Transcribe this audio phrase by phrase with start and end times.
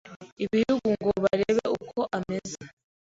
[0.51, 2.61] bihugu ngo barebe uko ameze